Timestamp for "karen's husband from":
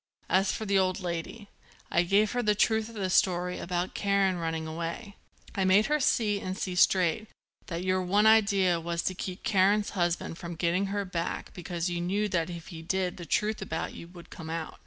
9.43-10.55